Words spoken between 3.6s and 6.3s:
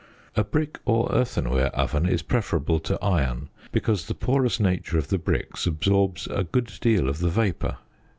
because the porous nature of the bricks absorbs